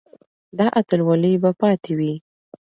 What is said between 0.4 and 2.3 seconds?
دا اتلولي به پاتې وي.